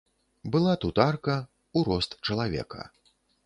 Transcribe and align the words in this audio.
Была 0.55 0.73
тут 0.85 1.03
арка, 1.09 1.37
у 1.77 1.85
рост 1.91 2.19
чалавека. 2.25 2.87